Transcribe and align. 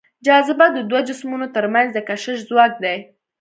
جاذبه 0.25 0.65
د 0.71 0.77
دوو 0.89 1.05
جسمونو 1.09 1.47
تر 1.55 1.65
منځ 1.73 1.87
د 1.93 1.99
کشش 2.09 2.37
ځواک 2.49 2.73
دی. 2.83 2.97